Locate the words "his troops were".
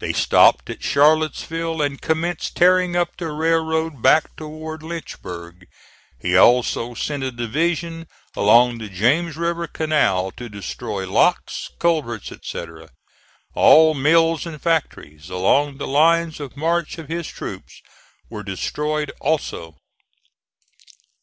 17.08-18.42